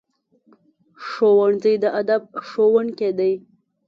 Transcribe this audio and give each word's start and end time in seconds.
ښوونځی 1.07 1.73
د 1.83 1.85
ادب 2.01 2.23
ښوونکی 2.47 3.09
دی 3.19 3.33